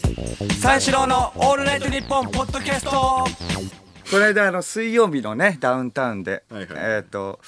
[0.00, 2.90] 三四郎のオールナイトニッポンポッドキャスト。
[2.90, 6.76] この間あの水曜日のねダウンタウンで、はいはい。
[6.96, 7.40] えっ、と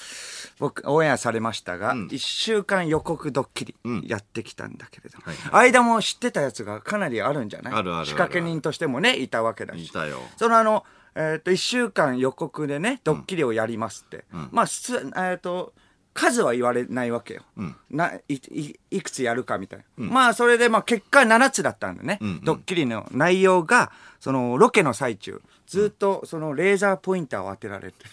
[0.57, 3.75] 僕オンエアされましたが、一1週間予告ドッキリ
[4.07, 5.23] やってきたんだけれども、
[5.57, 7.73] 間も知ってたやつがかなりあるんじゃない？
[7.73, 9.85] あるあるある仕掛け人としてもねいたわけだし。
[9.85, 10.17] いたよ。
[10.37, 10.85] そのあの、
[11.15, 15.73] えっと1週間予告でねドッキリをやりますって、まあすえっ、と
[16.19, 17.43] 数は言われないわけよ、
[17.89, 28.05] ないいいくつやるかみたいな、まあそれでまあ結果7つだったんだね、ドッキリの内容がそのロケの最中ずっとそのレーザーポインターを当てられて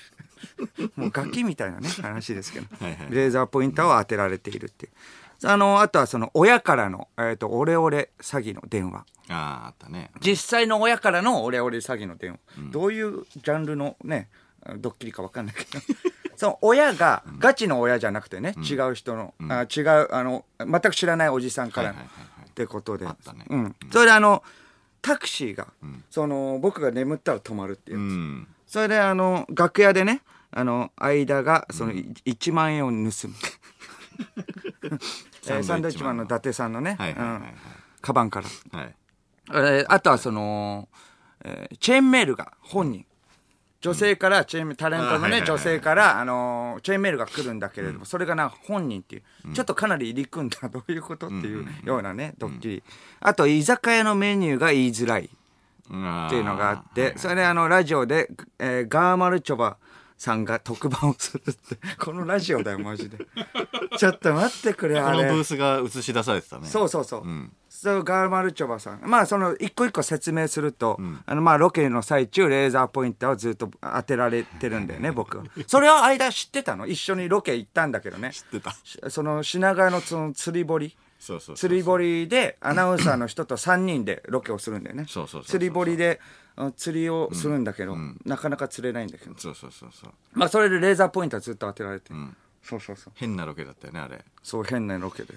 [0.94, 3.06] もうガキみたいなね話ですけどはいはい。
[3.10, 4.92] レーザーポインターを当てられているっていう。
[5.44, 9.04] あのあとはその親からの、えー、とオレオレ詐欺の電話。
[9.28, 10.10] あああったね。
[10.20, 12.38] 実際の親からのオレオレ詐欺の電話、
[12.70, 14.28] どういうジャンルのね
[14.78, 15.84] ドッキリか分かんないけど。
[16.36, 21.94] その親がガチの親じゃなくてね、違う人の、あ違うあの全く知らないおじさんからっ
[22.54, 23.06] てことで、
[23.48, 24.44] うん、それであの
[25.00, 25.68] タクシーが、
[26.10, 33.10] その僕が眠ったら止まるっていうそれであの楽屋でねあの間がそのい1万円を盗む、
[35.46, 37.40] えーサンドイッチマンの伊達さんのね、はいは
[38.00, 38.78] カバンから。
[38.78, 38.94] はい。
[39.48, 40.88] えーあとはその、
[41.44, 43.06] えーチェーンメールが本人
[43.86, 52.82] 女性からチェーンタレントのね女性から、あのーチェーンメールが来るんだけれども、それがな本人っていう、ちょっとかなり入り組んだどういうことっていうようなね、ドッキリ。
[53.20, 55.30] あと居酒屋のメニューが言いづらいっっ
[56.30, 59.76] ていうのがあって、それであのラジオで、えーガーマルチョバ
[60.18, 63.18] さんが特番をするって このラジオだよマジで。
[63.96, 65.18] ちょっと待ってくれあれ。
[65.18, 66.66] このブースが映し出されてたね。
[66.66, 67.28] そうそうそう。
[67.28, 69.00] んそうガーマルチョバさん。
[69.04, 75.44] まあ、その、一個一個説明すると、あの、まあ、ロケの最中、レーザーポインターをずっと当てられてるんだよね、僕は。
[75.66, 76.86] それは間知ってたの？
[76.86, 78.30] 一緒にロケ行ったんだけどね。
[78.32, 80.96] 知ってたしその、品川のその釣り堀。
[81.18, 85.06] そうそう釣り堀で、アナウンサーの人と3人でロケをするんだよね。
[85.06, 86.20] 釣り堀で、
[86.56, 89.34] あ釣りをするんだけど、なかなか釣れないんだけど。
[89.36, 92.12] そうそうそうそうまあ、それでレーザーポインターずっと当てられて。
[92.62, 93.12] そうそうそう。
[93.16, 95.34] 変なロケだったよねあれそう、変なロケで。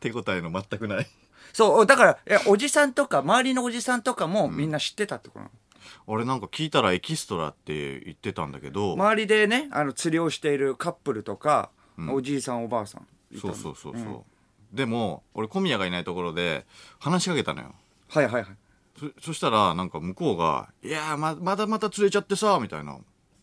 [0.00, 1.06] 手応えの全くない
[1.52, 5.50] そう、だから、えおじさんとか、周りのおじさんとかもみんな知ってたってことなの？
[6.06, 11.70] 俺なんか聞いたらエキストラって言ってたんだけど、周りでね、あの、釣りをしているカップルとか、
[12.10, 13.06] おじいさんおばあさん。
[13.40, 14.24] そうそうそうそ
[14.74, 16.66] う、でも俺小宮がいないところで
[16.98, 17.74] 話しかけたのよ。
[18.08, 18.44] はいはいはい。
[18.98, 22.96] そそしたらなんか向こうが「いやーままだまた釣れちゃってさ」みたいな。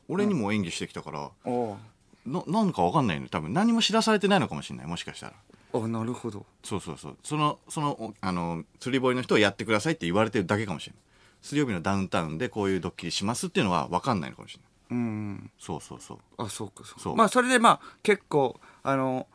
[0.09, 1.77] 俺にも演技してきたから、お
[2.25, 5.33] ななんかわかんないの多分何も知らされてないのかもしれないもしかしたら
[5.73, 6.45] あ、なるほど。
[6.63, 7.17] そうそうそう。
[7.23, 11.01] そのそのおあの釣り堀の人をやってくださいって言われてるだけかもしれない
[11.41, 15.51] 水曜日のダウンタウンでこういうドッキリしますっていうのは分かんないのかもしれないうん。
[15.59, 16.17] そうそうそう。
[16.37, 16.99] あ、そうかそうか。
[17.01, 17.15] そう。
[17.15, 19.27] まあ、それでまあ、結構、あの、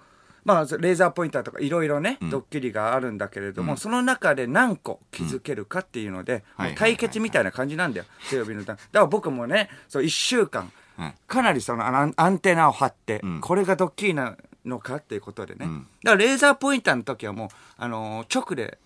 [0.44, 8.78] まあ、レーザーポインターとかいろいろね、ドッキリがあるんだけれども、その中で何個気づけるかっていうので、うんもう対決みたいな感じなんだよ、水曜日のダウン。
[8.93, 11.15] だから僕もね、そう、一週間、はい。
[11.26, 13.41] かなりそのアンアンテナを張って、ん。
[13.41, 14.37] これがドッキリな
[14.68, 15.66] のかっていうことでね。
[15.66, 18.78] んだからレーザーポインターの時はもう、あのー直で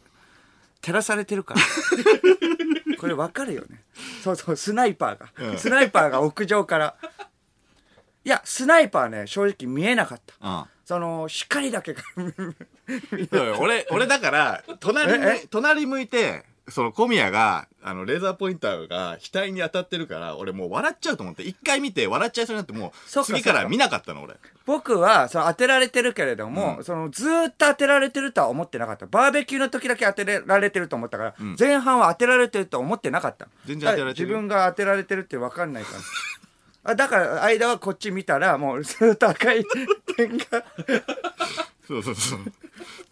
[0.80, 1.60] 照らされてるから。
[2.98, 3.82] これわかるよね。
[4.22, 5.58] そうそう、スナイパーが。
[5.58, 6.96] スナイパーが屋上から。
[8.24, 10.34] いや、スナイパーね、正直見えなかった。
[10.40, 12.02] うんその、光だけが
[13.60, 24.36] 俺、俺だから、隣隣向いて、その小宮が、あの、レーザーポインターが額に当たってるから、俺もう笑っちゃうと思って、一回見て笑っちゃいそうになって、もう、次から見なかったの、俺。
[24.64, 29.06] 僕は、その当てられてるけれども、そのずーっと当てられてるとは思ってなかった。
[29.06, 33.48] バーベキューの時だけ当てられてると思ったから、前半は当てられてると思ってなかった。
[33.66, 35.98] 全然当てられてる自分が当てられてるって分かんないから。
[36.92, 39.64] あだから、間はこっち見たら、もうずーっと赤い
[40.16, 40.64] 点が、
[41.86, 42.40] そうそうそう。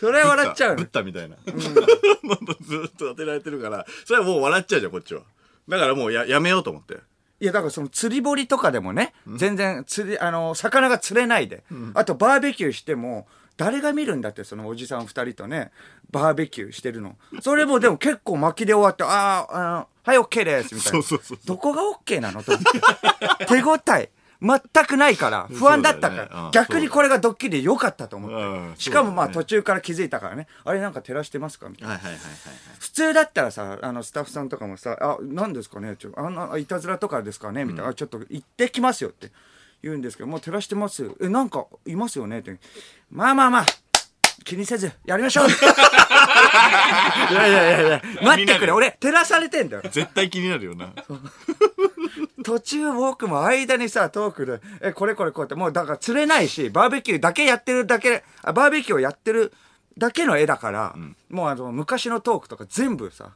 [0.01, 0.89] それは笑っちゃうのブッ。
[0.91, 1.37] ダみたいな。
[2.23, 5.23] もうずっと当てられてるから、それはもう笑っちゃうじゃん、こっちは。
[5.69, 6.99] だからもうややめようと思って。
[7.41, 15.71] いや、だからその釣り堀とかでもね、全然釣り、あの、魚が釣れないで、あとバーベキューしても、誰が見るんだって、そのおじさん二人とね、
[16.11, 17.17] バーベキューしてるの。
[17.43, 21.03] それもでも結構巻きで終わって、ああ、はい、OK です、みたいな。
[21.03, 22.65] そうそうそうどこが OK なのと思っ
[23.39, 23.47] て。
[23.47, 24.11] 手応え。
[24.43, 28.37] 全くないから、不安だったから、逆にこれがドッキリで良かったと思って。
[28.37, 28.39] う
[28.73, 28.75] ん。
[28.79, 31.99] しかもまあ途中から気づいたからね、あれなんか照らしてますかみたいな。
[32.79, 35.97] 普通だったらさ、あの、スタッフさんとかもさ、あ、何ですかね？
[35.97, 37.65] ちょ、あの、いたずらとかですかね？
[37.65, 39.31] みたいな、あちょっと行ってきますよって。
[39.83, 41.03] 言うんですけど、もう照らしてます。
[41.03, 41.17] よ。
[41.23, 42.41] え、なんか、いますよね？
[42.41, 42.59] って。
[43.11, 43.67] まあまあまあ、
[44.45, 45.47] 気にせず、やりましょう。
[47.33, 49.83] いやいやいやいや、 待ってくれ、俺、照らされてんだよ。
[49.91, 50.93] 絶対気になるよな。
[52.43, 59.53] 途中僕も間にさ、トークで、え、これこれこうやって、もうだから釣れないし、バーベキューだけやってるだけ、あバーベキューをやってる
[59.99, 60.95] だけの絵だから、
[61.29, 63.35] もうあの、昔のトークとか全部さ、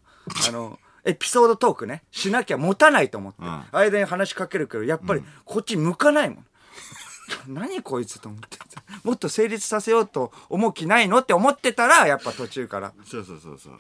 [0.49, 6.47] あの、エピソードトークね、しなきゃ持たないと思って、うん間に話しかけるけど、やっぱりこっち向かないもん。
[7.49, 8.59] 何こいつと思って。
[9.03, 12.93] もっと成立させようと思う気ないのって思ってたら、やっぱ途中から。
[13.05, 13.79] そうそうそうそう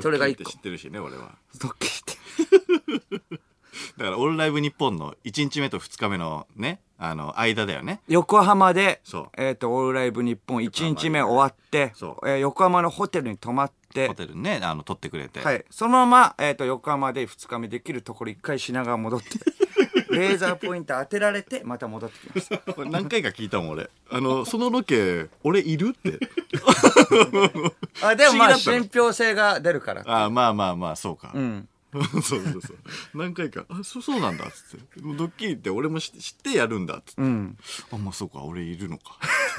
[0.00, 3.42] それが一個知ってるしね俺はドッキリって。
[3.96, 8.00] だから「オールライブニッポン」の1日目と2日目のねあの間だよね。
[8.06, 15.64] 横浜でそう、えっ、と、オールライブ日本1日目終わってそ、えー横浜のホテルに泊まってホ、テルにねあの撮ってくれて、はい。
[15.68, 19.28] そのまま、えっ、と、横浜で2日目できるところ1回品川戻って、
[20.14, 22.58] レーザーポインター当てられて、また戻ってきました。
[22.72, 23.90] これ何回か聞いたもん俺。
[24.08, 26.20] あのそのロケ俺いるって。
[28.00, 28.80] あ、でもまあ、不思議だったの。
[28.80, 30.04] 信憑性が出るから。
[30.06, 31.68] あまあまあまあそうか、うん。
[32.12, 32.78] そうそうそう。
[33.14, 37.58] 何回か「あそそうなんだ」っつって「ドッキリって俺も知知ってやるんだ」っつって、うん。
[37.92, 39.18] あまあそうか俺いるのか。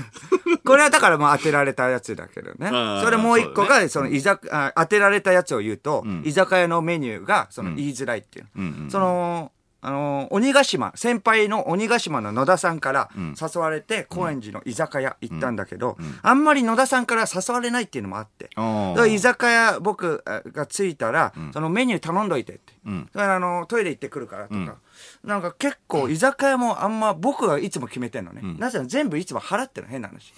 [0.65, 2.67] これはだからまあ当てられたやつだけどね。
[2.67, 3.01] あ。
[3.01, 6.23] ーそれもう一個そうだが、その居酒、あ当てられたやつを言うと、ん。
[6.25, 8.47] 居酒屋のメニューが、その言いづらいっていう。
[8.55, 8.91] うんうん。
[8.91, 9.51] その、
[9.83, 13.35] あの、鬼ヶ島、先輩の鬼ヶ島の野田さんからん。
[13.39, 18.49] 誘われて、高円寺の居酒屋行ったんだけど、あんまり野田さんから誘われないっていうのもあって。
[18.55, 18.89] あー。
[18.91, 22.73] だから居酒屋僕あが着いたら、そのメニュー頼んどいてって。
[22.85, 23.09] うん。
[23.13, 24.77] だからあの、トイレ行ってくるからとか。
[25.25, 28.41] んなんか結構居酒屋もあんま僕がいつも決めてんのね。
[28.41, 30.33] んなぜなら全部いつも払ってるの変な話。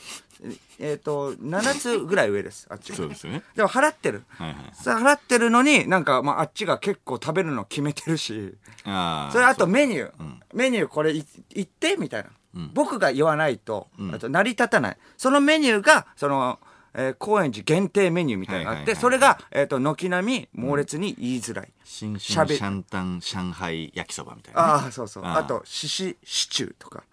[0.79, 4.23] えっ、と、7つぐらい上です、あっちがそうですよねでも払ってる。
[4.29, 8.55] はいはいさ払ってるのに、なんか、まあ、あっちが結構食べるの決めてるし。
[8.83, 10.23] あそれあとメニュー。
[10.23, 14.97] んメニューこれい言ってみたいな、ん僕が言わないと、んあと成り立たない。
[15.17, 16.59] そのメニューが、その、
[16.97, 21.69] えー高円寺限定メニューみたいなのがあって、それが、えっ、と、軒並み猛烈に言いづらい。
[21.83, 25.23] 新春シャンタン上海焼きそばみたいなね、ああ、そうそう。
[25.25, 27.03] あと、ししシチューとか。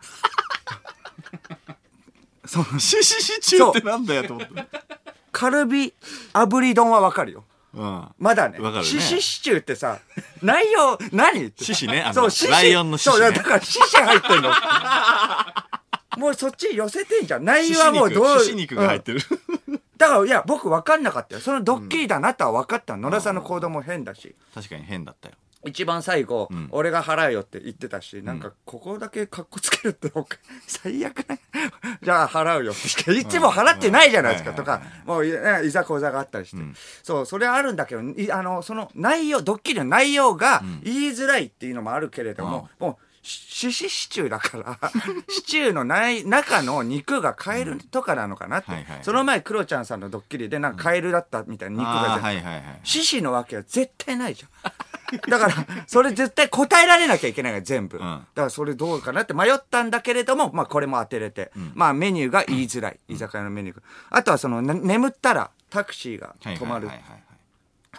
[2.79, 4.67] シシシチューってなんだよと思って
[5.31, 5.95] カルビ
[6.35, 7.45] 炙り丼はわかるよ。
[7.75, 8.59] うんまだね。
[8.59, 9.99] わかるねシシシチューってさ、
[10.43, 12.29] 内容、何って獅子ねあの。
[12.51, 14.53] ライオンの獅子ねそう、だからシシ入ってんの。
[16.19, 17.45] もうそっち寄せてんじゃん。
[17.45, 18.39] 内容はもうどう。
[18.41, 19.21] 獅子肉が入ってる、
[19.67, 21.41] うんだから、いや、僕分かんなかったよ。
[21.41, 23.09] そのドッキリだなとは分かったの。
[23.09, 24.35] 野田さんの行動も変だし。
[24.53, 30.11] 確かに変だったよ一番最後、ん俺が払うよって言ってたし、なんか、ここだけカッコつけるって
[30.67, 31.39] 最悪ね。
[32.03, 36.57] じゃあ払うよっていつも払ってないじゃないですか、うんとか、もうい、ざこざがあったりして。
[36.57, 36.75] ん
[37.05, 44.79] そう、それはあるんだけど、いあの、その内容、ドッキリの内容が言いづらいっていうのもあるけれども、もう、シシシチューだから、
[45.31, 48.73] シチューのない中の肉がカエルとかなのかなって。
[48.73, 54.73] はいはいはいその前、クロちゃんさんのドッキリで、なんかカエルだったみたいな肉があ出てあはいはいはい獅子のわけは絶対ないじゃん。
[55.31, 55.55] だから、
[55.87, 57.99] それ絶対答えられなきゃいけないから、全部。
[57.99, 61.53] んだから、それどうかなって迷ったんだけれども、まあ、これも当てれて。
[61.75, 62.99] まあ、メニューが言いづらい。
[63.09, 63.83] 居酒屋のメニューが。
[64.11, 66.97] あとは、その、ね眠ったらタクシーが止まるはい。
[66.97, 67.32] はいはいはい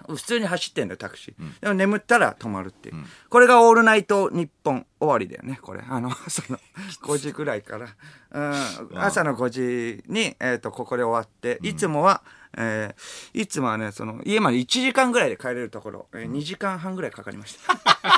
[0.07, 1.61] 普通に走ってんだよ、タクシー。
[1.61, 2.95] でも眠ったら止まるっていう。
[3.29, 5.83] これがオールナイト日本終わりだよね、これ。
[5.87, 6.59] あの、 その、
[7.03, 7.87] 5時ぐらいから。
[8.31, 12.23] うん、朝の5時に、えっ、と、ここで終わって、いつもは、
[12.57, 17.73] えーいつもはね、その、家まで1時間ぐらいで帰れるところ、えー2時間半ぐらいかかりました。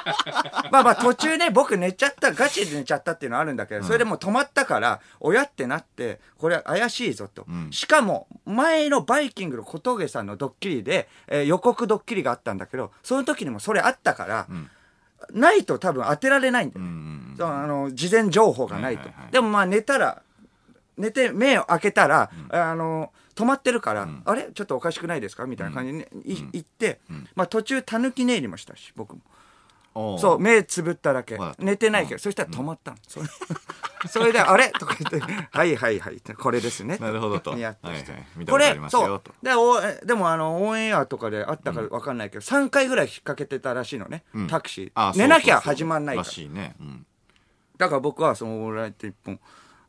[0.71, 7.43] まあまあ途中ね、僕寝ちゃった、ガチで寝ちゃったっていうのはあるんだけど、それでもう止まったから、親ってなって、これ怪しいぞと。
[7.49, 14.48] んしかも、前のバイキングの小峠さんのドッキリで、えー予告ドッキリがあったんだけど、その時にもそれあったから、
[15.31, 16.91] ないと多分当てられないんだよね。
[16.91, 19.10] うんうんそうあの、事前情報がないと。
[19.31, 20.21] でもまあ寝たら、
[20.98, 24.50] 寝て目を開けたら、あの、止まってるから、あれ？
[24.54, 25.46] ちょっとおかしくないですか？
[25.46, 27.00] みたいな感じで、い行って、
[27.36, 29.22] まあ途中、たぬき寝入りもしたし、僕も。
[30.20, 31.36] そう、目つぶっただけ。
[31.38, 31.63] はい。
[31.63, 32.98] 寝てないけど、そしたら止まったの。
[33.08, 33.25] それ
[34.10, 34.70] それで、あれ？
[34.72, 36.98] とか言って、 はいはいはい、これですね。
[36.98, 37.58] なるほどと。
[37.58, 38.12] やってして。
[38.12, 38.46] はいはい。
[38.46, 39.22] これ、そう。
[39.42, 44.24] で、おでも、あの、オンエアとかであったかわかんないけど、3回ぐらい引っ掛けてたらしいのね。
[44.34, 44.48] うん。
[44.48, 45.18] タクシー。
[45.18, 46.27] 寝なきゃ始まんないから。
[46.27, 46.32] ら。
[46.32, 46.75] しいね。
[46.80, 47.06] うん。
[47.77, 49.39] だから僕はそのオールライト一本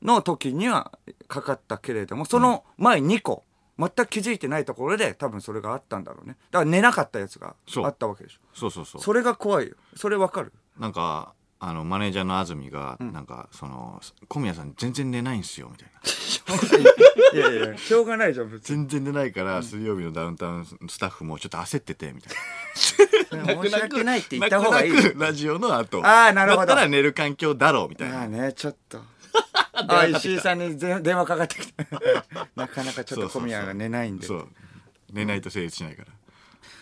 [0.02, 0.92] の時には
[1.28, 3.44] かかったけれども、その前2個、
[3.78, 6.36] 全く気づいてないところで多分それがあったんだろうね。
[6.50, 8.38] だから寝なかったやつがそうあったわけでしょ。
[8.54, 9.74] そうそうそうそれが怖いよ。
[9.96, 10.52] それわかる？
[10.78, 15.88] なんかあのマネージャーの安住が、なんかその小宮さん全然寝ないんすよみたい
[17.32, 18.86] な いやいや、しょうがないじゃん、別に。
[18.86, 24.92] 全然寝ないから、水曜日のダウンタウンスタッフもちょっと焦っててみたいな 申し訳ないって言った方がいい。
[24.92, 29.00] 泣く泣くラジオの後あーなるほどだったら寝る環境だろうみたいなまあね、ちょっと。
[29.88, 31.86] あ、石井さんにぜ電話かかってきて。
[32.56, 34.26] なかなかちょっと小宮が寝ないんで。
[34.26, 34.48] そう
[35.12, 36.08] 寝ないと成立しないから、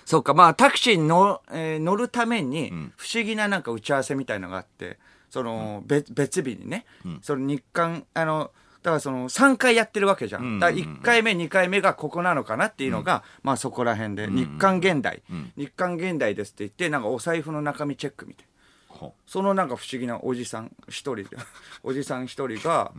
[0.04, 2.92] そうか、まあタクシーに乗,、えー乗るためにん。
[2.96, 4.98] 不思議ななんか打ち合わせみたいのがあって、
[5.30, 6.86] その、別別日にね、
[7.22, 8.50] その日韓、あの、
[8.82, 10.56] だからその3回やってるわけじゃん。
[10.56, 15.22] んだから1回目、2回目がここなのかなっていうのが、まあそこら辺で、日刊現代、
[15.56, 18.53] 日刊現代ですって言って、なんかお財布の中身チェックみたいな。
[18.94, 21.28] ほそのなんか不思議なおじさん一人で、
[21.82, 22.92] おじさん一人が、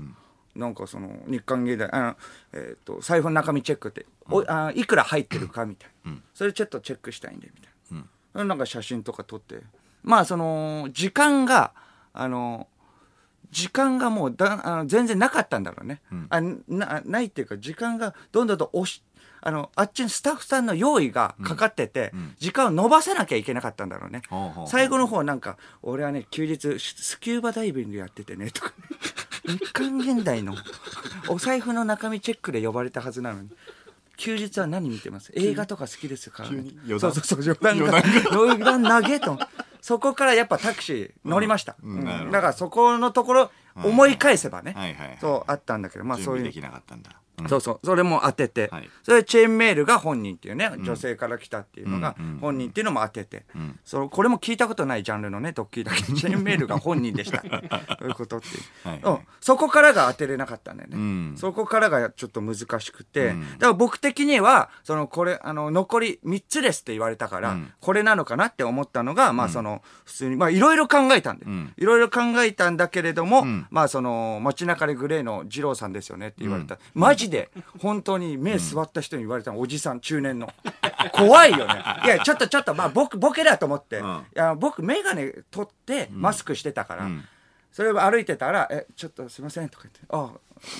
[0.55, 2.17] なんかその日刊現代、あの、
[2.53, 7.71] えっ、と、財布の中身チェックって、おあいくら入ってるかみたいな、それちょっとチェックしたいんで、みたい
[8.33, 8.43] な。
[8.43, 9.61] なんか写真とか撮って。
[10.03, 11.73] まあその、時間が、
[12.13, 12.67] あの、
[13.51, 19.01] 時間がもうだあの全然なかったんだろうね、あなないっていうか時間がどんどんと押し
[19.47, 24.23] あのあっちにスタッフさんの用意がかかってて、時間を伸ばさなきゃいけなかったんだろうね、
[24.67, 28.73] 最後の方なんか俺はね休日スキューバダイビングやっててねとか。
[29.45, 30.55] 日刊現代の
[31.29, 33.49] お財布の中身チェックで呼ばれたはずなのに。
[34.17, 35.31] 休日は何見てます？
[35.35, 36.63] 映画とか好きですから、ね。
[36.87, 38.01] そうそうそう余談が。
[38.31, 39.37] 余談投げと。
[39.81, 42.03] そこからやっぱタクシー乗りました、うん。
[42.03, 42.31] なるほど。
[42.31, 45.17] だからそこのところ思い返せばね、はいはいはい。
[45.21, 46.43] そうあったんだけどまあそういう。
[46.43, 47.11] 準備できなかったんだ。
[47.39, 47.49] うん。
[47.49, 47.79] そうそう。
[47.83, 48.89] それも当てて、はい。
[49.03, 53.45] それでチェーンメールが本人っていうね、女性から来たっていうのがうんうん本人っていうのも当てて、
[53.83, 57.41] そのこれも聞いたことないジャンルのねドッキリだけど チェーンメールが本人でした。
[57.41, 59.01] そういうことっていう、はい。
[59.03, 61.37] うん、そこからが当てれなかったんだよね、ん。
[61.37, 63.41] そこからがちょっと難しくて、ん。
[63.53, 67.71] だから僕的にはそのこれあの残り3つですって言われたから、うん。
[67.79, 71.73] これなのかなって思ったのが、まあその普通にまあいろいろ考えたんでん。
[71.77, 73.67] いろいろ考えたんだけれども、ん。
[73.69, 80.51] まあその街中でグレーの二郎さんですよねって言われた、マジで本当に目座った人に言われたの、おじさん中年の。
[81.13, 81.83] 怖いよね。
[82.05, 84.05] いやちょっとちょっとまあ僕ボケだと思って、うん。
[84.05, 87.23] いや僕眼鏡取ってマスクしてたから、ん。
[87.71, 90.31] それを歩いてたら「えちょっとすいません」とか言って「あ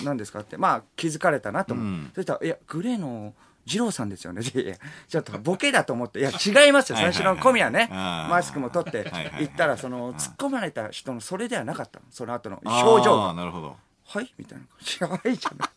[0.04, 0.56] 何ですか?」って。
[0.56, 2.10] まあ気づかれたなと思う、うん。
[2.14, 3.34] そしたら「いやグレーの
[3.66, 6.96] 二郎さんですよね 」ちょっとボケだと思って「いや違いますよ。
[6.96, 7.88] 最初の小宮ね。
[7.90, 9.10] マスクも取って。
[9.38, 12.06] 行ったらその突っ込まれた人のそれではなかったの。
[12.10, 13.34] その後の表情が。
[13.34, 13.76] なるほど。
[14.08, 14.64] 「はい?」みたいな
[15.08, 15.68] 「はい」じゃない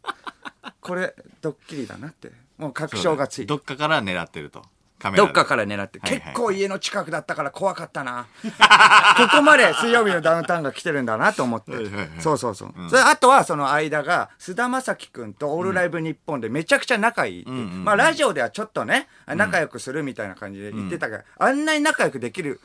[0.81, 4.63] これドッキリだなってもう確証がついてどっかから狙ってると。
[4.99, 8.27] カメラでどっかから狙って、はいはい結構家の近くだったから怖かったな。
[8.43, 11.71] ここまで水曜日のダウンタウンが来てるんだなと思って。
[12.19, 12.73] そうそうそう。
[12.89, 17.49] それあとはその間が、菅田将暉くんとオールライブ日本でめちゃくちゃ仲いいう。
[17.49, 22.59] んうんまあラジオではちょっとね、仲良くするみたいな感じで言ってたから、あんなに仲良くできる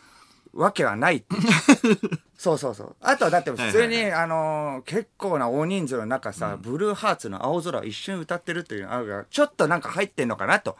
[0.54, 1.24] わけはない
[2.36, 2.96] そうそうそう。
[3.00, 10.76] あとはだって普通に、あのー結構な大人数の中さ、ブルーハーツの青空を一瞬歌ってるっていうのがあるから、ちょっとなんか入ってんのかなと。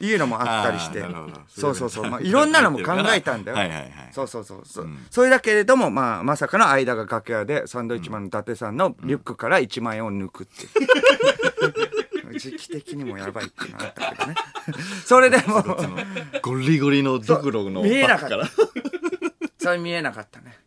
[0.00, 1.04] いうのもあったりして。
[1.46, 2.10] そうそうそう。
[2.10, 3.56] まあ、いろんなのも考えたんだよ。
[3.56, 4.62] はいはいはいそうそうそう。
[4.64, 12.38] そそれだけれども、まあ、まさかの間が楽屋で、サンドイッチマンの伊達さんのリュックから1万円を抜くっていう。
[12.38, 14.34] 時期的にもやばいっていうのがあったけどね。
[15.04, 15.64] それでも、
[16.42, 18.36] ゴリゴリのドクロのバ見えなかった
[19.62, 19.74] ッグから。
[19.74, 20.58] それ見えなかったね。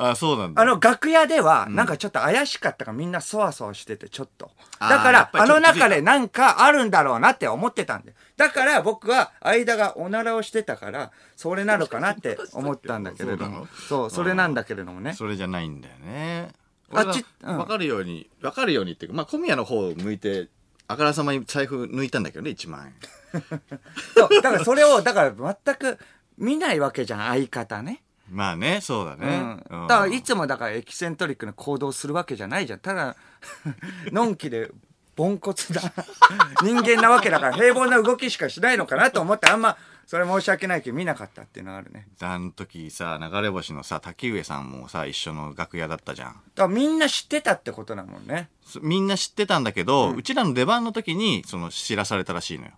[0.00, 0.62] あ、そうなんだ。
[0.62, 4.52] あの、楽屋では、なんかちょっと怪しかったからみんなそわそわしてて、ちょっと。
[4.78, 8.14] だから、あの中でなんかあるんだろうなって思ってたんで。
[8.36, 13.66] だから僕は、間がおならをしてたから、それなのかなって 思ったんだけれども。
[13.88, 15.14] そう、それなんだけれどもね。
[15.14, 16.52] それじゃないんだよね。
[16.92, 20.48] あっちうんわかるように、わかるようにっていうか、まあ、小宮の方を向いて、
[20.86, 22.94] あからさまに財布抜いたんだけどね、1万円。
[24.16, 25.32] そう、だからそれを、だから
[25.64, 25.98] 全く
[26.38, 28.04] 見ないわけじゃん、相方ね。
[28.30, 29.38] まあね、そうだうね。
[29.38, 29.66] ん。
[29.70, 32.78] うんだからいつもだからエキセントリックな行動するわけじゃないじゃん。
[32.80, 33.16] ただ、
[34.12, 34.70] のんきで、
[35.16, 35.82] ポンコツだ
[36.62, 46.32] 人間なわけだから平凡な動きしかしないのかなと思ってあんまそれ申し訳ないけど見なかったっていうのがあるねあの時さ、流れ星のさ、滝上さんもさ、一緒の楽屋だったじゃん。
[46.32, 52.72] だからみんな知ってたってことだもんねそみんな知ってたんだけど、うちらの出番の時に、その、知らされたらしいのよ。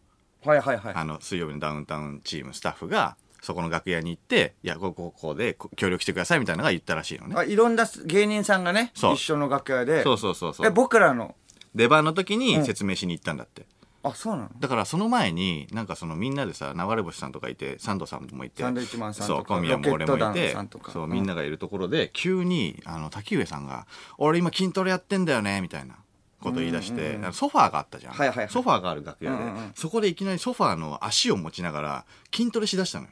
[0.44, 7.34] はいはいはいあの、水曜日のダウンタウンチームスタッフが、そこの楽屋に行って、いや、ここ、ここでこ協力してくださいみたいなのが言ったらしいのね。
[7.36, 9.14] あいろんな芸人さんがねそう。
[9.14, 10.02] 一緒の楽屋で。
[10.02, 10.66] そうそうそうそう。
[10.66, 11.34] え僕らの？
[11.74, 13.66] 出番の時に説明しに行ったんだって。
[14.02, 14.50] あそうなの？
[14.58, 20.90] だからその前に、なんかそのみんなでさ、流れ星さんとかいて、サンドさんもいて、サンドイッチマンさんとかそう、小宮も俺もいロケット団てさんと、か。
[20.90, 21.10] そう、うん。
[21.10, 25.96] みんながいるところで、急に、あの、滝上さんが、俺今筋トレやってんだよね、みたいな
[26.40, 28.14] こと言い出して、ソファーがあったじゃん。
[28.14, 28.48] はいはいはい。
[28.48, 29.72] ソファーがある楽屋で、うんうんうん。
[29.74, 32.04] そこでいきなりソファーの足を持ちながら、
[32.34, 33.10] 筋トレしだしたのよ。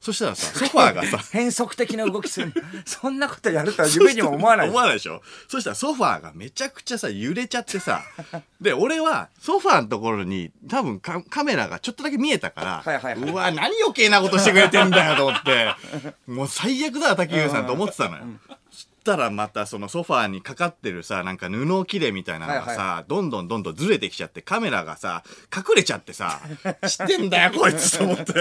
[0.00, 2.52] そしたらさ、ソファーがさ、 変則的な動きする
[2.84, 8.02] そんなことやるとは夢にも思わない思わないでしょそしたらソファーがめちゃくちゃさ、揺れちゃってさ。
[8.60, 15.74] で、俺はソファーのところに多分カカメラがちょっとだけ見えたから、はいはいはいうわ、何余計なことしてくれてんだよと思って、
[16.26, 18.24] もう最悪だわ、滝上さんと思ってたのよ。
[18.70, 25.24] そしたらまたそのソファーにかかってるさ、なんか布切れみたいなのがさ、はいどんどんどんどんずれてきちゃって、カメラがさ、
[25.54, 26.40] 隠れちゃってさ、
[26.86, 28.34] 知ってんだよ、こいつと思って。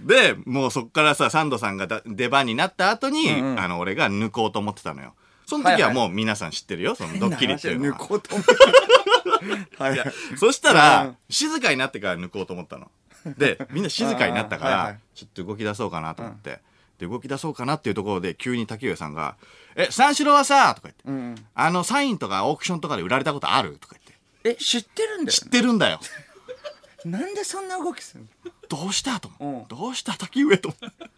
[0.00, 5.14] で、もうそっからさ、サンドさんがだ出番になった後に、あの、俺が抜こうと思ってたのよ。
[5.46, 7.96] その時はもう皆さん知ってるよ、そのドッキリっていうの抜は。
[7.98, 9.82] こうと思って。
[9.82, 12.90] は いそしたら、静かになってから抜こうと思ったの。
[13.38, 16.60] で、みんな静かになったから、ちょっと動き出そうかなと思って。
[16.98, 19.36] で、動き出そうかなっていうところで、急に竹上さんが、
[19.76, 21.46] え、三四郎はさ、とか言って、うん。
[21.54, 23.78] あの、サインとかオークションとかで売られたことある？
[23.80, 23.96] とか
[24.42, 26.00] 言って、え、知ってるんだよ知ってるんだよ。
[27.04, 27.18] ね。
[27.18, 28.50] なんでそんな動きするの？
[28.68, 29.74] どうしたと思う？
[29.74, 31.10] どうした竹上と思って。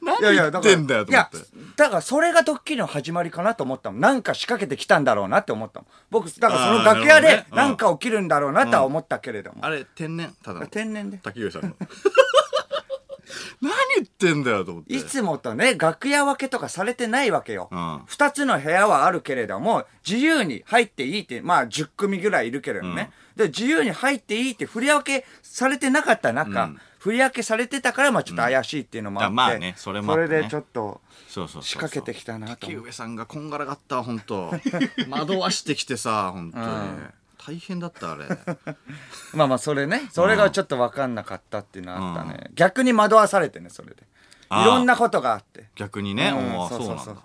[0.02, 0.20] 何。
[0.20, 4.00] 言ってんだよといや思って。、だからそれがドッキリの始まりかなと思ったもん。
[4.00, 5.88] なんか仕掛けてきたんだろうなって思ったもん。
[6.10, 9.64] 僕、だからその楽屋でなんか起きるんだろうなとは思ったけれども。
[9.64, 10.34] あれ、天然？
[10.42, 10.66] ただの。
[10.66, 11.18] 天然で。
[11.18, 11.74] 竹上さんの。
[13.96, 14.94] 何言ってんだよと思って。
[14.94, 17.68] いつもとね、楽屋分けとかされてないわけよ。
[17.70, 18.02] うん。
[18.06, 23.10] 二、つの部屋はあるけれども、自由に入っていいって、まあ10組ぐらいいるけれどね。
[23.36, 26.78] で、自由に入っていいって振り分けされてなかった中、うん。
[26.98, 29.34] 振り分けされてたから、まあちょっと怪しいっていうのもあって。
[29.34, 34.52] まあねそれもそれでちょっと、仕掛けてきたなと竹上さんがこんがらがったわ本当
[35.08, 36.64] 惑わしてきてさ本当に、
[37.46, 38.26] 大変だったあれ。
[39.32, 42.50] まあまあそれね、それがちょっと分かんなかったっていうのはあったね。
[42.54, 44.02] 逆に惑わされてね、それで。
[44.50, 45.70] いろんなことがあって。
[45.76, 46.68] 逆にね、うん。
[46.68, 46.98] そうそうそう。
[46.98, 47.22] そうなんだ、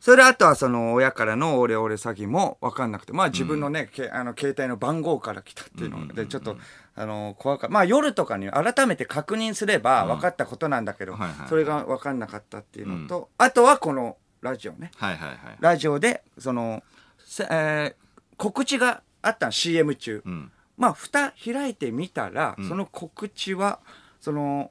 [0.00, 6.56] それであとはその親からのオレオレ詐欺も分かんなくて、まあ自分のね、けあの携帯の番号から来たっていうので、ちょっと、
[6.94, 7.72] あの、怖かった。
[7.72, 14.90] まあ夜とかに改めて確認すれば分かったことなんだけど、はいはいそれが分かんなかったっていうのと、あとはこのラジオね。
[14.96, 15.38] はいはいはい。
[15.60, 16.82] ラジオで、その、
[17.18, 20.22] せえー告知があったの CM 中。
[20.24, 23.80] うんまあ、蓋開いてみたら、んその告知は、
[24.20, 24.70] その、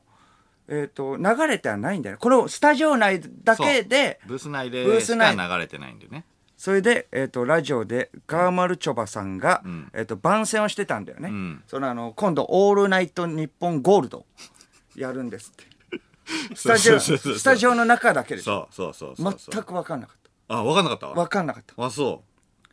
[0.69, 2.19] えっ、と、流れてはないんだよね。
[2.19, 6.23] このスタジオ内だけで、ブース内でブースしか内流れてないんでね
[6.57, 11.29] それで、えっ、と、ラジオで、ガーマルチョバさんが、んえっ、と、番宣をしてたんだよね。
[11.29, 14.25] んそのあの、今度、オールナイトニッポンゴールド、
[14.95, 15.65] やるんですって。
[16.55, 18.41] スタジオ、スタジオの中だけで。
[18.41, 20.17] そうそうそうそうそう全く分かんなかっ
[20.49, 21.85] あ分かんなかった分かんなかった。
[21.85, 22.23] あそ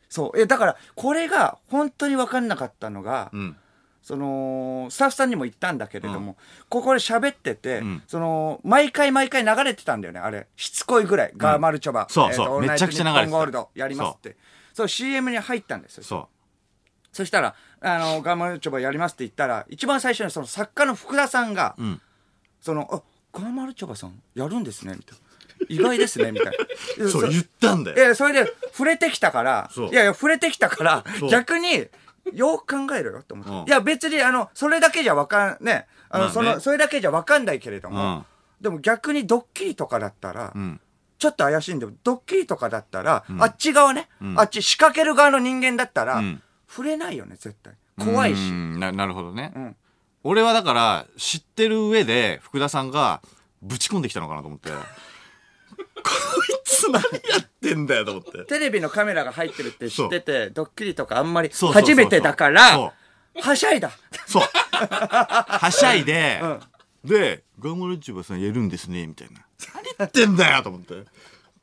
[0.09, 0.41] そう。
[0.41, 3.57] え、だから、これが、本当に分かんなかったのが、ううん。
[4.05, 6.37] そのスタッフさんにも言ったんだけれども、
[6.69, 8.03] ここで喋ってて、ん。
[8.07, 10.47] その毎回毎回流れてたんだよねあれ。
[10.57, 12.07] しつこいぐらい、ガーマルチョバ。
[12.11, 12.65] そうそう。
[12.65, 13.31] えーめちゃくちゃ流れてた。
[13.31, 14.37] ゴールドやりますって。
[14.75, 14.89] そう。
[14.89, 16.05] CM に入ったんですよ。
[16.05, 16.29] そ
[17.15, 22.01] そしたらあのガーマルチョバやりますって言ったら一番最初にその作家の福田さんが、ううん。
[22.61, 25.34] そのあガーマルチョバさんやるんですねみたいな
[25.69, 26.59] 意外ですねみたい
[26.99, 27.09] な。
[27.09, 28.11] そう言ったんだよ。
[28.11, 31.89] えそれで触れてきたからいやいや触れてきたから逆に
[32.33, 33.67] よく考えろよって思って、うん。
[33.67, 36.35] いや別にあのそれだけじゃわかんねあの、まあね。
[36.35, 38.25] そのそれだけじゃわかんないけれども、うん。
[38.61, 40.81] でも逆にドッキリとかだったら、うん。
[41.19, 44.39] ちょっと怪しいんでもドッキリとかだったら、あっち側ね、ん。
[44.39, 46.43] あっち仕掛ける側の人間だったら、うん。
[46.69, 47.75] 触れないよね絶対。
[47.99, 48.81] 怖いし、うん。
[48.81, 49.77] ななるほどね、ん。
[50.23, 53.23] 俺はだから知ってる上で福田さんが
[53.63, 54.71] ぶち込んできたのかなと思って。
[54.71, 54.77] こ
[56.01, 56.03] い
[56.65, 58.45] つ何やってんだよと思って。
[58.45, 62.93] テレビのカメラが入ってるって知っててドッキリとかあんまり初めてだから
[63.41, 63.91] はしゃいだ。
[64.27, 64.43] そう。
[64.43, 66.41] はしゃいで、
[67.05, 69.45] で「ガムルチュバさんやるんですね」みたいな。
[69.75, 71.05] 何言ってんだよと思って。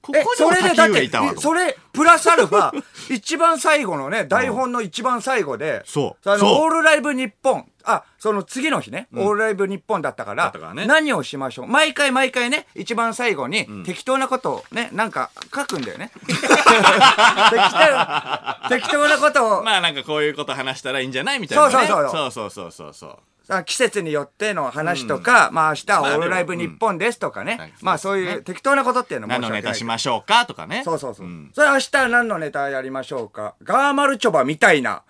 [0.01, 2.71] ここえ、にもそれでだってそれ、プラスアルファ、
[3.13, 6.63] 一番最後のね、台本の一番最後で、あの、そうそう。
[6.63, 10.53] オールライブ日本、あ、その次の日ね、オールライブ日本だったから、
[10.85, 11.67] 何をしましょう。
[11.67, 16.11] 毎回毎回ね、一番最後に適当なことをね、なんか書くんだよね。
[16.25, 19.63] 適当、適当なことを。
[19.63, 22.31] まあなんかこういうこと話したらいいんじゃないみたいな、そうそうそう。
[22.31, 23.17] そうそうそうそう。
[23.65, 30.83] 季節によっての話とか、まあ明日はオールライブ日本ですとかね、まあそういう適当なことっていうのも何のネタしましょうかとかね。
[30.85, 31.27] そうそうそう。
[31.53, 33.55] それ明日何のネタやりましょうか。
[33.63, 35.03] ガーマルチョバみたいな。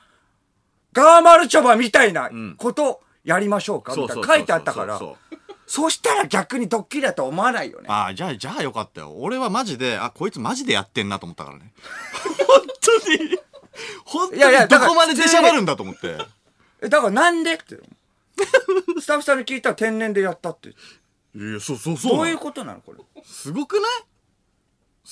[0.93, 3.95] ガーマルチョバみたいなことやりましょうか？
[3.95, 4.99] みたいな書いてあったから。
[5.67, 7.86] そしたら逆にドッキリだと思わないよね。
[7.88, 9.13] ああじゃあじゃあよかったよ。
[9.15, 11.71] 俺はマジであこいつマジでやってんなと思ったからね。
[12.45, 13.39] 本当に？
[14.04, 16.17] 本当いやいやにどだからこまで出しゃばるんだと思って。
[16.82, 17.54] えだからなんで？
[17.54, 17.77] って。
[18.99, 20.69] スタッフさんに聞いたら天然でやったって。
[20.69, 20.73] い
[21.54, 22.99] やそうそうそうどういうことなのこれ？
[23.23, 23.84] すごくない？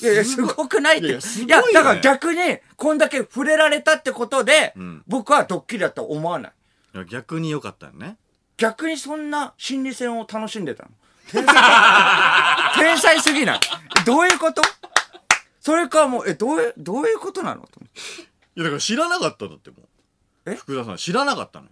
[0.02, 1.08] いやいや、すごくないって。
[1.08, 5.04] いやいやすごいよねだから逆に、こんだけ触れられたってことで、ん。
[5.08, 6.52] 僕はドッキリだと思わない。
[6.96, 8.18] いや逆によかったよね。
[8.58, 10.90] 逆にそんな心理戦を楽しんでたの。
[11.32, 13.60] 天才か天才すぎない。
[14.02, 14.62] えどういうこと？
[15.62, 17.62] それかもう、え、どういう、どういうことなの？
[17.62, 17.84] とい
[18.56, 19.78] やだから知らなかったんだっても
[20.46, 20.52] う。
[20.52, 20.56] え？
[20.56, 21.72] 福田さん知らなかったのよ。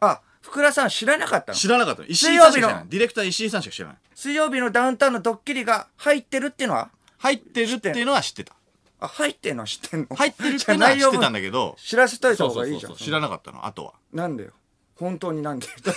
[0.00, 1.58] あ、福田さん知らなかったの？
[1.58, 2.08] 知らなかったの。
[2.08, 2.84] 石井さんしか知らない。
[2.88, 3.96] ディレクター石井さんしか知らない。
[4.14, 6.90] 水曜日のダウンタウンのドッキリが入ってるっていうのは？
[7.22, 8.54] 入ってるっていうのは知ってた
[9.00, 10.16] あ、入ってるのは知ってんの？
[10.16, 12.94] 入ってるっていうのは知ってたんだけど知らせといた方がいいじゃん。
[12.96, 14.50] 知らなかったのあとはなんでよ？
[14.96, 15.66] 本当になんで？
[15.66, 15.94] 知っとい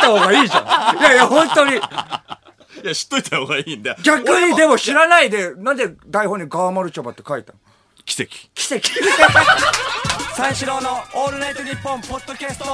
[0.00, 0.98] た方がいいじゃん。
[0.98, 1.76] いやいや、本当に。
[1.76, 1.80] い
[2.84, 3.96] や、知っといた方がいいんだよ。
[4.02, 7.58] 逆にでも知らないで、なんで台本にガーマルチョバって書いたの？
[8.04, 8.30] 奇跡。
[8.54, 8.88] 奇跡。
[10.34, 12.64] 三四郎のオールナイトニッポンポッドキャスト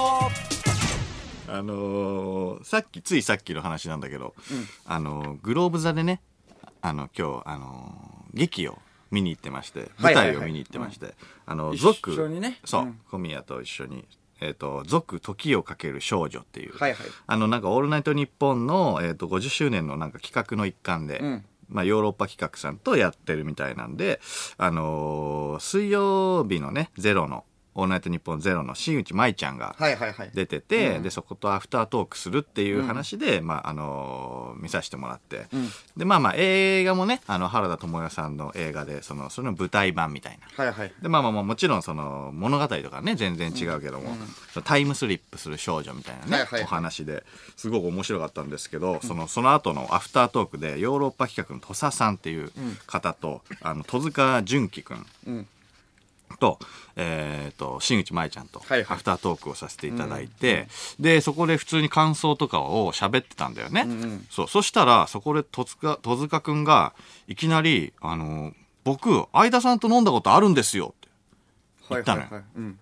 [1.46, 4.34] あのーさっき、ついさっきの話なんだけど、
[4.86, 6.22] あのーグローブ座でね、
[6.84, 8.78] あの、今日、あのー劇を
[9.12, 11.14] 見に行ってまして、舞台を見に行ってまして、
[11.46, 12.58] あの、一族、緒にね。
[12.64, 14.04] そう、うん小宮と一緒に、
[14.40, 17.06] えっ、と、族時をかける少女っていう、はいはい。
[17.26, 21.44] あの、なんか、オールナイトニッポンの、えっ、と、50周年のなんか企画の一環で、うん。
[21.68, 24.20] まあ、ヨーロッパ企画さんとやってるみたいなんで、
[24.58, 30.30] あのー水曜日のね、ゼロの、オールナイトニッポンゼロの新内舞ちゃんが、はいはいはい。
[30.34, 35.46] 出てて、でそことアフタートークするっていう話で、まああのー見させてもらって、
[35.96, 40.64] でまあまあ映画もねあの原田知世さんの映画でそのその舞台版みたいな。
[40.64, 40.92] はいはい。
[41.02, 44.14] でまあまあまあもちろんその物語とかね全然違うけども、
[44.52, 47.24] そのタイムスリップする少女みたいなね、はいはいはいお話で
[47.56, 52.50] すごく面白かったんですけど、そのその後のアフタートークでヨーロッパ企画の土佐さんっていう
[52.86, 55.46] 方と、あの戸塚純喜くんうん。
[56.38, 56.58] と、
[56.96, 60.68] えっ、と、新内舞ちゃんと、はいはいアフタートークをさせていただいて、
[61.00, 63.82] で、そこで普通に感想とかを喋ってたんだよね。
[63.82, 64.48] んそう。
[64.48, 66.94] そしたら、そこで戸塚、戸塚くんが、
[67.28, 68.52] いきなり、あの、
[68.84, 71.08] 僕、相田さんと飲んだことあるんですよって。
[71.94, 72.44] はい行ったのよはいはい。
[72.56, 72.78] うん。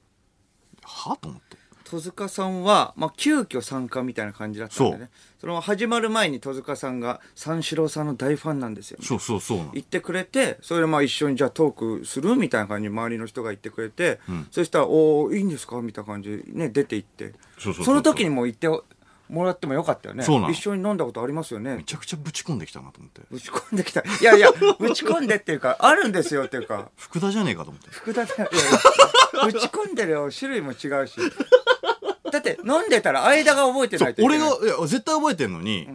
[0.84, 1.51] はと思って。
[1.92, 5.10] 戸塚さんは、まあ、急遽参加みたいな感じだったんでね。
[5.38, 8.98] その始まる前に戸塚さんが三四郎さんの大ファンなんですよ。
[9.02, 9.58] そうそうそう。
[9.74, 15.82] 言ってくれて、それでまあ一緒にじゃあトークするみたいな感じに周りの人が言ってくれて、そしたら、おーいいんですか？
[15.82, 17.34] みたいな感じでね、出て行って。
[17.58, 18.68] その時にもう言って
[19.28, 20.22] もらってもよかったよね。
[20.24, 21.82] そうなの一緒に飲んだことありますよねめ。
[21.84, 23.20] ちゃくちゃぶち込んできたなと思って。
[23.30, 24.00] ぶち込んできた。
[24.00, 24.50] いやいや、
[24.80, 27.90] ぶち込んでっていうか、あるんですよっていうか、福田じゃねえかと思って。
[27.90, 31.14] 福田だいやいや、ぶち込んでるよ、種類も違うし。
[32.42, 34.40] だって、飲んでたら間が覚えてそないうといけない。
[34.40, 35.88] 俺が、いや、絶対覚えてんのに、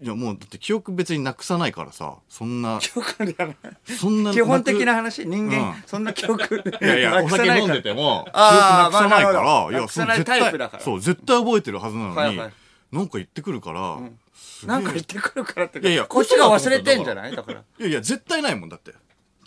[0.00, 3.56] いや、もう、だって記憶別になくさないからさ、そんな、記憶じゃない
[3.98, 4.32] そんな。
[4.32, 6.42] 基本的な話、人間、うんそんな記憶
[6.80, 12.52] いやいや、なお酒飲んでても、記憶あーなくさないから、まあなるほどいや、なくさないそのタイプだからそう、絶対覚えてるはずなのに、はいはい
[12.90, 13.98] なんか言ってくるから、
[14.34, 15.78] すげえなんか言ってくるからって。
[15.78, 17.36] いやいやこっちが忘れてんじゃない？
[17.36, 17.60] だから。
[17.60, 18.94] いやいや、絶対ないもんだって。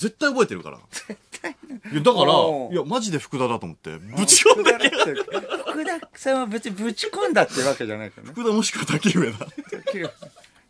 [0.02, 0.80] 絶対覚えてるから。
[0.90, 1.56] 絶対
[1.92, 2.34] いや、だから
[2.72, 8.34] いや、マジで福田だと思って、ぶち込んでき福田福田さんは別にぶち込んだってわけじゃないからね。
[8.34, 9.38] 福田もしくは竹上だ。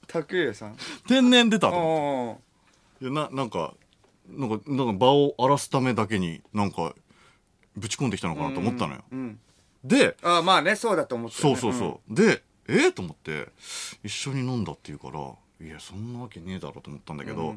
[0.07, 0.75] 拓也さん。
[1.07, 2.41] 天然出たと
[3.01, 3.73] いや、な、なんか、
[4.27, 6.93] なんか、なんか場を荒らすためだけに、なんか、
[7.77, 9.03] ぶち込んできたのかなと思ったのよ。
[9.13, 9.39] うん。
[9.85, 12.13] で、ああ、まあね、そうだと思って、そうそうそう。
[12.13, 13.47] で、えー、と思って、
[14.03, 15.33] 一緒に飲んだって言うから、
[15.65, 17.55] いや、そんなわけねえだろうと思ったんだけど、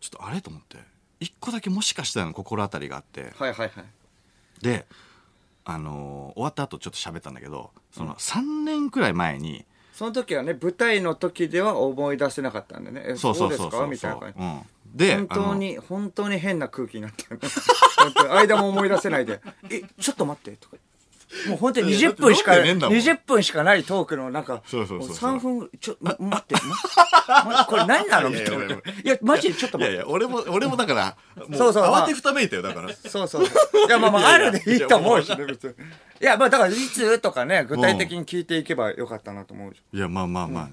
[0.00, 0.40] ちょっとあれ？
[0.40, 0.78] と思って、
[1.20, 3.84] 一個だけもしかしたらの心当たりがあって、はいはいはい。
[4.62, 4.86] で、
[5.64, 9.64] あのー終わった後ちょっと喋ったんだけど、その3年くらい前に、
[9.96, 13.02] その時はね、舞台の時では思い出せなかったんでね。
[13.06, 14.38] えそうそうですかそうそうみたいな感じ。
[14.38, 14.60] うん。
[14.94, 17.48] で、本当に、本当に変な空気になったよね。
[17.96, 20.76] 本当に間も思い出せないで、え、ちょっと待って、とか。
[21.48, 26.54] もう本当に20分しか、いやだって飲んでねえんだもん20分しかないトークの中、そうそうそうそうも3分、ちょ、ま 待って、
[27.66, 28.64] これ何なのみたいな。
[28.64, 28.68] い
[29.04, 29.96] やマジでちょっと待って。
[29.96, 31.16] やいや、俺も、俺もだから、
[31.56, 32.90] そうそうまあ慌てふためいたよ、だから。
[32.94, 33.44] そうそう。
[33.44, 33.48] い
[33.88, 35.72] や、まあまあ、あるでいいと思うしね、別に。
[36.20, 40.72] いや、まあだから、いつとかね、具体的に聞いていけばよかったなと思うじいや、まあまあまあね。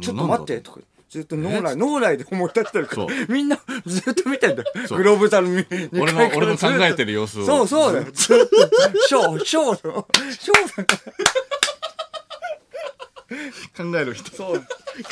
[0.00, 0.80] ちょっと待って、とか。
[1.12, 3.06] ずっと脳内、脳内で思い出してるから。
[3.28, 4.72] みんなずっと見てんだよ。
[4.96, 8.06] グローブ座の2俺の階から俺のずっと考えてる様子をそうそうだよ。
[8.10, 11.12] ずっと、ショー、ショーの、ショーだから。
[13.84, 14.34] 考える人。
[14.34, 14.58] そう。
[14.58, 14.64] 考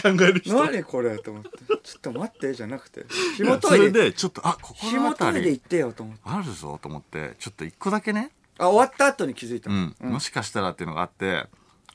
[0.04, 0.54] える人。
[0.54, 1.50] 何これと思って。
[1.82, 3.04] ちょっと待って、じゃなくて。
[3.36, 6.22] 紐解いで、れで、ちょっと、あ、ここ紐解いで言ってよと思って。
[6.24, 9.70] あるぞと思って、ちょっと一個だけね、あ、終わった後に気づいた。
[9.70, 11.46] うん、もしかしたらっていうのがあって、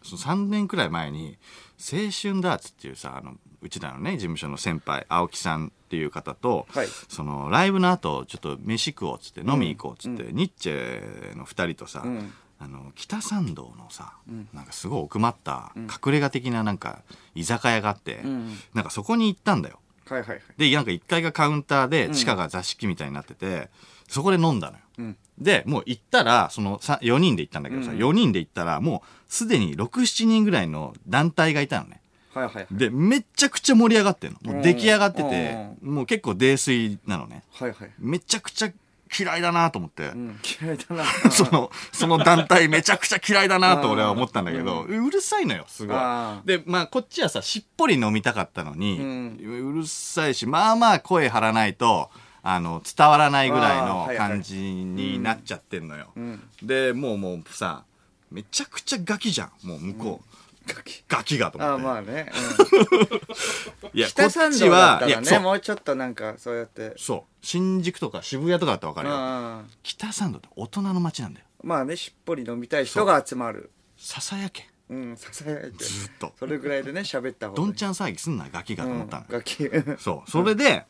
[0.03, 1.37] その3年くらい前に、
[1.79, 6.87] 青春ダーツっていうさ、あの、うちらのね、事務所の先輩、青木さんっていう方と、はい。
[7.09, 12.31] その、ライブの後、ちょっと飯食おうっつって、飲み行こうっつって、ニッチェの2人とさ、ん。
[12.57, 14.13] あの、北参道のさ、
[14.53, 17.01] なんかすごい奥まった、隠れ家的ななんか、
[17.33, 18.55] 居酒屋があって、ん。
[18.75, 19.79] なんかそこに行ったんだよ。
[20.07, 20.41] はいはいはい。
[20.57, 23.69] で、なんか1階がカウンターで、地下が座敷みたいになってて、
[24.07, 24.83] そこで飲んだのよ。
[24.99, 25.17] うん。
[25.39, 32.01] で、もう行ったら、そのさ4人で行ったんだけどさ、4人で行ったら、もうすでに6、7人ぐらいの団体がいたのね。
[32.35, 32.67] はいはいはい。
[32.71, 34.53] で、めっちゃくちゃ盛り上がってんの。
[34.53, 37.43] もう出来上がってうて、もう結構泥酔なのね。
[37.51, 37.91] はいはい。
[37.97, 38.71] めちゃくちゃ
[39.17, 40.07] 嫌いだなと思って。
[40.07, 41.05] うん、嫌いだな。
[41.31, 45.97] その、その団体めちゃくちゃ嫌いだなと俺は思ったんだけど、うるさいのよ、すごい
[46.45, 52.09] で、まあこっちはさ、しっぽり飲みたかったのに、うんうるさいし、まあまあ声張らないと、
[52.43, 56.11] あの、伝わらないぐらいのはいはい感じになっちゃってんのよ。
[56.19, 57.83] んで、もうもうさ、
[58.31, 60.35] めちゃくちゃガキじゃん、もう向こう。
[60.67, 61.83] ガキガキがと思ああって。
[61.83, 62.31] まあね、
[63.93, 65.39] いや、こ北っ参道だちはいや、そう。
[65.39, 67.45] ねもうちょっとなんかそうやってそう。
[67.45, 69.15] 新宿とか渋谷とかだってわかるよ。
[69.15, 71.45] ああ北参道って大人の街なんだよ。
[71.63, 74.69] まあねしっぽり飲みたい人が集まるささやけ。
[74.89, 76.33] うんささやいてずっと。
[76.37, 79.25] それぐらいでね喋った方がどんちゃん騒ぎすんな、ガキがと思ったの。
[79.27, 80.29] うん、ガキそう。
[80.29, 80.85] それで、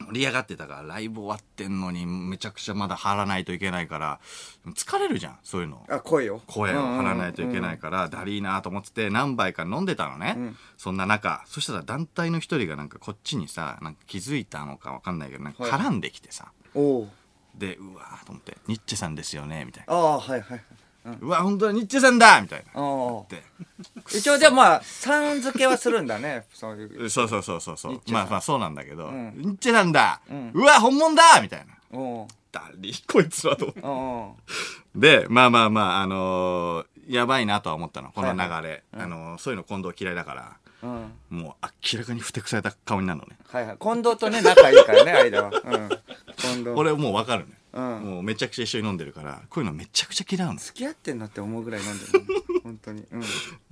[0.00, 4.20] 盛り上がってたから、ライブ終わってんのに、めちゃくちゃまだ張らないといけないから、
[4.74, 5.84] 疲れるじゃん、そういうの。
[5.88, 10.32] あ声を声を張らないといけないから、だりーなと思ってて、何杯か飲んでたのね。
[10.32, 10.56] ん。
[10.76, 15.72] そんな中、そしたら団体の一人がなんかこっちにさ、なんか気づいたのかわかんないけど、なんかはい。
[15.72, 17.08] 絡んできてさ、おお
[17.54, 19.94] で、うわーと思って、ニッチェさんですよね、みたいな。
[19.94, 20.64] ああはいはい
[21.20, 22.80] うわ、本当だ、ニッチェさんだみたいな。
[22.80, 23.42] ああで、
[24.16, 27.10] 一応じゃあまあさん付けはするんだね そういう。
[27.10, 27.92] そうそうそうそうそう。
[27.92, 28.02] ニッ。
[28.04, 29.32] チェさんまあまあそうなんだけど、ん。
[29.36, 29.92] ニッチェなん。
[29.92, 31.74] だ、んうわ、本物だみたいな。
[31.98, 33.74] おおだりーこいつはと。
[33.82, 35.20] 思って。
[35.20, 38.44] で、まあまあまあ、あのーやばいなとは思ったの、この流れ。
[38.46, 38.62] はい。
[38.62, 41.12] はいあのーそういうの近藤嫌いだから、うん。
[41.28, 43.36] もう明らかにふてくされた顔になるのね。
[43.48, 43.76] はいはい。
[43.78, 45.50] 近藤とね仲いいからね間は。
[45.50, 45.88] うん。
[46.36, 46.70] 近藤。
[46.70, 47.54] 俺もうわかるね。
[47.74, 47.82] うん。
[48.04, 50.58] もうめちゃくちゃ一緒に飲んでるから、こういうのめちゃくちゃ嫌うの。
[50.60, 52.26] 付き合ってんなって思うぐらい飲んでるね
[52.62, 53.04] 本当に。
[53.10, 53.22] うん。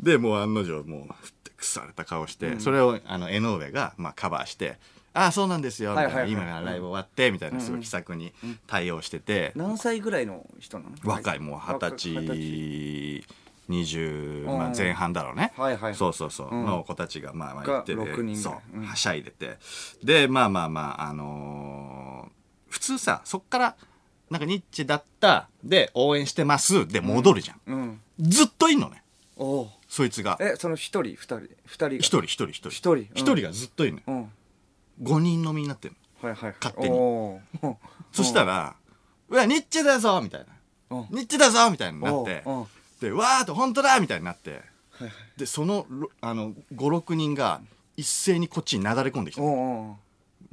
[0.01, 4.79] で、もう案の定、もうふてくされた顔して、それを、あの、江上が、まあ、カバーして、
[5.15, 6.43] ああ、そうなんですよ、みたいな、はいはいはい。
[6.43, 8.33] 今からライブ終わって、みたいな、すごい気さくに
[8.67, 10.97] 対応してて、何歳ぐらいの人なの？
[11.05, 13.27] 若い、もう二十若二十歳、
[13.69, 15.53] 20、まあ、うん前半だろうね。
[15.57, 15.95] はいはい。
[15.95, 16.67] そうそうそう、うん。
[16.67, 19.59] の子たちが、まあまあが言ってて、六人ぐそうはしゃいでて。
[20.03, 22.33] で、まあまあまあ、あのー
[22.73, 23.77] 普通さ、そっから、
[24.33, 27.61] なんかニッチだった、で、応援してます、で、戻るじゃん。
[27.67, 28.01] うん。
[28.19, 29.03] ずっといんのね、
[29.37, 30.39] おおそいつが。
[30.41, 31.95] えその一人二人二人が？
[31.97, 32.69] 一人一人一人。
[32.71, 33.05] 一人うん。
[33.15, 34.29] 一人がずっといるのよ。
[35.01, 35.07] うん。
[35.07, 36.31] 5人飲みになってるの。
[36.31, 36.55] はいはい。
[36.59, 36.97] 勝手に。
[38.13, 38.75] そしたら、
[39.29, 40.47] うわ、ニッチェだぞみたい
[40.91, 40.97] な。
[40.99, 41.07] うん。
[41.11, 42.43] ニッチェだぞみたいになって
[43.01, 44.61] で、わーっと、本当だみたいになって、はい
[45.03, 45.13] はい。
[45.37, 47.61] で、その、ろあの、5、6人が
[47.97, 49.47] 一斉にこっちになだれ込んできたお。
[49.47, 49.49] う
[49.91, 49.99] お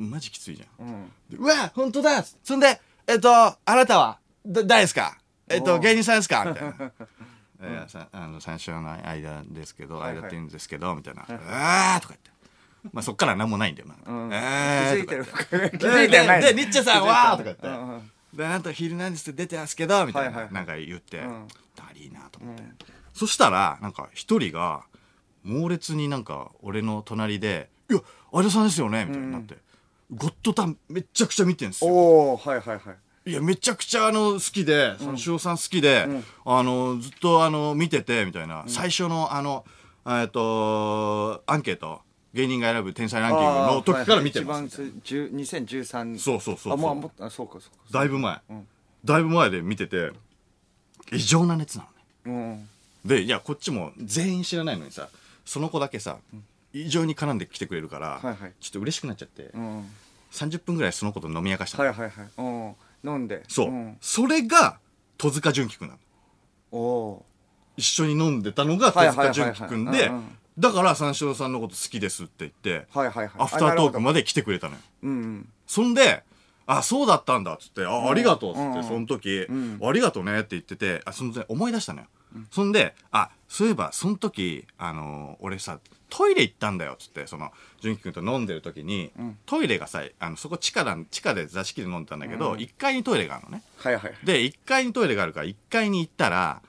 [0.01, 1.11] マジきついじゃん。
[1.37, 5.17] うわ、本当だそんで、えっと、あなたは、だ誰ですか？
[5.49, 6.45] えっと、芸人さんですか？
[6.45, 6.73] みたいな。
[7.61, 10.21] えーさあの三四郎の間ですけど、はいはい。
[10.21, 11.23] 間って言うんですけど、みたいな。
[11.27, 12.29] あーとか言って。
[12.93, 14.33] まあそっから何もないんだよ、まあうん。
[14.33, 15.25] えー気づいてる。
[15.79, 16.41] 気づいてない。
[16.41, 18.37] で、でニッチェさん、わーとか言って。
[18.37, 21.47] で、あなた、ヒルナンデスで出てますけど、みたいな、なんか言って、うん。
[21.75, 22.63] だりーなと思って。
[23.13, 24.83] そしたら、なんか、一人が、
[25.43, 27.99] 猛烈になんか、俺の隣で、いや、
[28.31, 29.57] 相田さんですよねみたいになって、
[30.11, 31.91] ゴッドタンめっちゃくちゃ見てんすよ。
[31.91, 32.91] おおはいはいは
[33.25, 33.31] い。
[33.31, 36.07] いや、めちゃくちゃあの、好きで、その、塩さん好きで、
[36.45, 39.65] あの、ずっとあの、見てて、みたいな、最初のあの、
[40.07, 42.01] えっと、アンケート、
[42.33, 43.45] 芸人が選ぶ天才ランキング
[43.75, 44.59] の時から見てます。
[44.59, 46.73] あーはい一番す10 2013そうそうそうそう。
[46.73, 48.67] あまあもっとあそうかそうかだいぶ前、ん。
[49.05, 50.11] だいぶ前で見てて、
[51.11, 51.85] 異常な熱な
[52.25, 52.65] のね。
[53.05, 53.09] うん。
[53.09, 55.09] で、いや、こっちも全員知らないのにさ、
[55.45, 56.17] その子だけさ、
[56.73, 58.53] 異常に絡んできてくれるから、はいはい。
[58.59, 59.85] ちょっと嬉しくなっちゃって、うん。
[60.31, 62.29] 30分ぐらいその子と飲み明かしたの、はいはいはい。
[62.37, 63.11] うん。
[63.11, 63.43] 飲んで。
[63.47, 63.97] そう、ん。
[64.01, 64.79] それが
[65.17, 65.99] 戸塚純喜くんなの。
[66.71, 67.25] おお
[67.77, 70.11] 一緒に飲んでたのが戸塚純喜くんで
[70.59, 73.31] だから三四郎さんのこと好きですって言って、はいはいはい。
[73.37, 74.79] アフタートークまで来てくれたのよ。
[75.03, 75.49] うんうん。
[75.65, 76.23] そんで、
[76.67, 79.79] あ、そうだったんだっつって、あ、ありがとうっつって、うんその時、ん。
[79.81, 82.07] ありがとうねって言ってて、あ、その時思い出したのよ。
[82.51, 89.11] そんで、あ、そういえば、その時、あのー俺さ、トイレ行ったんだよっつって、その、純喜くんと飲んでる時に、
[89.45, 93.63] トイレがさ、あの、そこ地下だ、地下で座敷で飲んでたんだけど、1階にトイレがあるのね。
[93.77, 96.61] はいはいで、1階にトイレがあるから、1階に行ったら、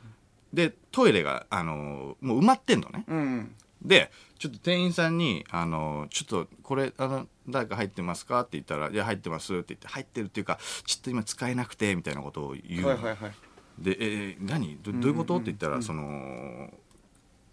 [0.53, 3.05] で、トイレが、あのーもう埋まってんのね。
[3.09, 8.41] うんで、ちょっと店員さんに、あの、ちょっと、これ、あの、誰か入ってますか？
[8.41, 12.89] って言ったら、いや、入ってますって言って、入ってるっていうか、ちょっと今使えなくて、みたいなことを言うの。
[12.89, 13.33] はいはいはい。
[13.79, 14.77] で、えー何？
[14.83, 15.37] どどういうこと？
[15.37, 16.71] って言ったら、その、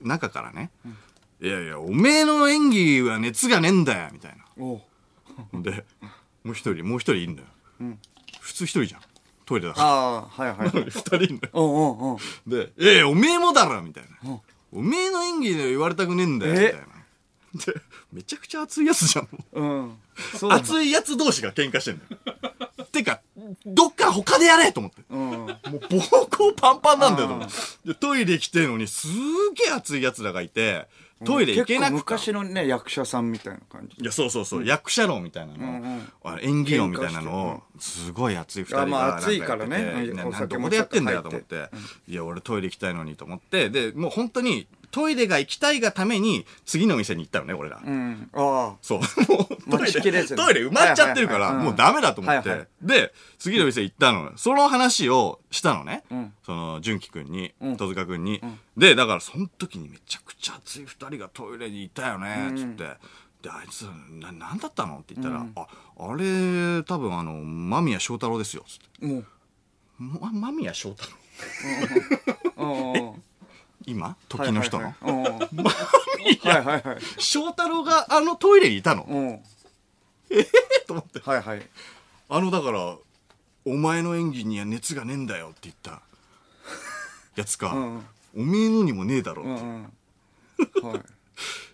[0.02, 0.70] 中からね、
[1.42, 4.82] いやいや、おめえの演技は熱がねえんだよ、みたいお
[5.54, 5.62] な。
[5.62, 5.86] で、
[6.44, 7.48] もう一人、もう一人いんだよ。
[8.40, 9.02] 普通一人じゃん。
[9.46, 9.86] トイレだかあ
[10.18, 10.82] あはいはいら。
[10.90, 11.54] 二人いんだよ。
[11.54, 14.40] おうおうおうで、ええおめえもだろみたいな。
[14.72, 17.66] おめえの演技で言われたくねえんだよ、みたえいな。
[17.74, 19.28] で、めちゃくちゃ熱いやつじゃん。
[19.54, 19.98] うん
[20.38, 22.86] そうなんだ熱いやつ同士が喧嘩してんだよ。
[22.92, 23.22] てか、
[23.66, 25.02] どっか他でやれと思って。
[25.10, 25.20] うん。
[25.20, 27.54] もう膀胱パンパンなんだよと思って。
[27.86, 29.08] で、トイレ来てんのにす
[29.56, 30.88] げえ熱い奴らがいて、
[31.26, 31.96] トイレ行けなくて。
[31.96, 34.02] 昔のね役者さんみたいな感じ。
[34.02, 37.64] いや、そうそうそう、役者論みたいなの、うんうんあ演技論みたいなの。
[37.76, 40.12] を、すごい熱い二人があまあ熱いからね。
[40.48, 41.70] どこでやってんだよと思って、
[42.08, 47.82] いや、俺トイレ行きたいのにと思って、で、もう本当にトイレが行きたいがために、次の店に行ったのね、俺ら。
[47.86, 48.30] うん。
[48.34, 49.00] あそう。
[49.00, 52.50] もう、トイレトイレ埋まっちゃってるから、もうダメだと思って。
[52.50, 54.38] はいはいで、次の店行ったの。
[54.38, 56.04] その話をしたのね。
[56.14, 58.42] んその、純喜くんに、ん戸塚くんに。
[58.78, 62.84] で、だからその時にめちゃくちゃ熱い二人がトイレにいたよね、つって。
[63.42, 65.00] で、あいつ、な、なんだったの？
[65.00, 65.68] って言ったら、あ、
[66.00, 68.78] あれ、多分あの、間宮祥太郎ですよ、つっ
[69.10, 69.26] て。
[70.00, 71.04] 間宮祥太
[72.58, 73.24] 郎うん。
[73.88, 74.16] 今？
[74.30, 75.50] 時の人の、はいはいはい。
[75.52, 75.64] うん
[76.44, 76.98] はいはいはい。
[77.18, 79.40] 祥太郎があのトイレにいたの、うん。
[80.86, 81.20] と思って。
[81.20, 81.68] はいはい。
[82.30, 82.98] あの、だから、
[83.66, 86.02] お前の演技には熱がねえんだよって言った
[87.36, 89.92] やつか、んおめえのにもねえだろって、うん
[90.84, 90.90] うん。
[90.92, 91.02] はい。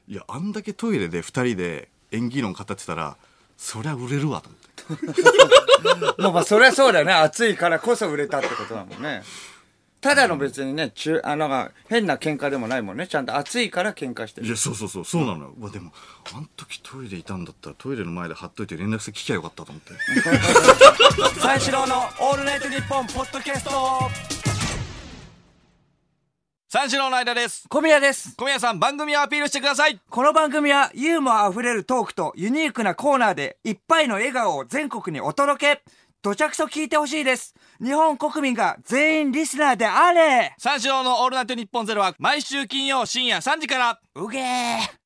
[0.08, 3.18] いや、あんだけトイレで二人で演技論語ってたら、
[3.58, 6.22] そりゃ売れるわと思って。
[6.22, 7.14] もうまあそりゃそうだよね。
[7.14, 9.24] 暑いからこそ売れたってことだもんね。
[10.04, 13.08] ただの別にね、中、あの、変な喧嘩でもないもんね。
[13.08, 14.48] ちゃんと暑いから喧嘩してる。
[14.48, 15.70] いや、そうそうそう、そうなのよ。
[15.72, 15.94] でも、
[16.36, 19.94] あん時トイレいたんだったら、トイレの前で貼っといて連絡先聞きゃよかったと思って。
[21.40, 23.72] 三四郎のオールナイトニッポンポッドキャスト
[26.68, 28.36] 三四郎の間です小宮です。
[28.36, 35.84] 小宮さん番組をアピールしてくださいこの番組はユーモア溢れるトークとユニークなコーナーでいっぱいの笑顔を全国にお届け。
[36.24, 37.54] どちゃくそ聞いてほしいです。
[37.84, 40.56] 日本国民が全員リスナーであれ。
[40.58, 44.00] 三四郎のオールナイトニッポンゼロは毎週金曜深夜3時から。
[44.16, 45.03] うげー